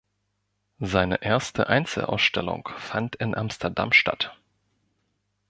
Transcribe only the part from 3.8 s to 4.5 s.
statt.